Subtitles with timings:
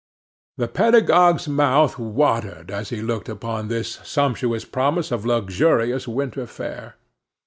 [0.57, 6.95] The pedagogue's mouth watered as he looked upon this sumptuous promise of luxurious winter fare.